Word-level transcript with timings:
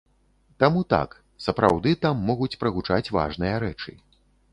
Таму 0.61 0.81
так, 0.93 1.09
сапраўды 1.47 1.93
там 2.05 2.23
могуць 2.29 2.47
прагучаць 2.63 3.11
важныя 3.17 3.55
рэчы. 3.65 3.95